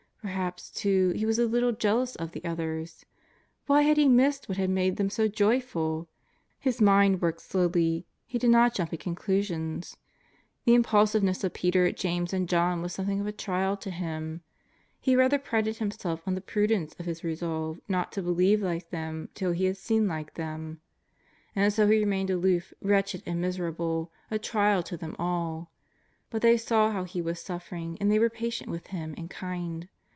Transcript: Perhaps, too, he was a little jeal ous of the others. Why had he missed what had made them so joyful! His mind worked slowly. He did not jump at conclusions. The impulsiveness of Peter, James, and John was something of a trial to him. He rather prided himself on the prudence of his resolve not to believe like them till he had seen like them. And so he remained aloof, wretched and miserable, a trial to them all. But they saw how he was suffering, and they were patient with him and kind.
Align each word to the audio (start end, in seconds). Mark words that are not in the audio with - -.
Perhaps, 0.23 0.69
too, 0.69 1.09
he 1.15 1.25
was 1.25 1.39
a 1.39 1.47
little 1.47 1.71
jeal 1.71 2.01
ous 2.01 2.15
of 2.17 2.31
the 2.31 2.45
others. 2.45 3.07
Why 3.65 3.81
had 3.81 3.97
he 3.97 4.07
missed 4.07 4.47
what 4.47 4.59
had 4.59 4.69
made 4.69 4.97
them 4.97 5.09
so 5.09 5.27
joyful! 5.27 6.07
His 6.59 6.79
mind 6.79 7.23
worked 7.23 7.41
slowly. 7.41 8.05
He 8.27 8.37
did 8.37 8.51
not 8.51 8.75
jump 8.75 8.93
at 8.93 8.99
conclusions. 8.99 9.97
The 10.65 10.75
impulsiveness 10.75 11.43
of 11.43 11.55
Peter, 11.55 11.91
James, 11.91 12.33
and 12.33 12.47
John 12.47 12.83
was 12.83 12.93
something 12.93 13.19
of 13.19 13.25
a 13.25 13.31
trial 13.31 13.75
to 13.77 13.89
him. 13.89 14.41
He 14.99 15.15
rather 15.15 15.39
prided 15.39 15.77
himself 15.77 16.21
on 16.27 16.35
the 16.35 16.39
prudence 16.39 16.93
of 16.99 17.07
his 17.07 17.23
resolve 17.23 17.79
not 17.87 18.11
to 18.11 18.21
believe 18.21 18.61
like 18.61 18.91
them 18.91 19.29
till 19.33 19.53
he 19.53 19.65
had 19.65 19.77
seen 19.77 20.07
like 20.07 20.35
them. 20.35 20.81
And 21.55 21.73
so 21.73 21.87
he 21.87 21.97
remained 21.97 22.29
aloof, 22.29 22.75
wretched 22.79 23.23
and 23.25 23.41
miserable, 23.41 24.11
a 24.29 24.37
trial 24.37 24.83
to 24.83 24.97
them 24.97 25.15
all. 25.17 25.71
But 26.29 26.43
they 26.43 26.57
saw 26.57 26.91
how 26.91 27.05
he 27.05 27.23
was 27.23 27.39
suffering, 27.39 27.97
and 27.99 28.11
they 28.11 28.19
were 28.19 28.29
patient 28.29 28.69
with 28.69 28.85
him 28.87 29.15
and 29.17 29.27
kind. 29.27 29.87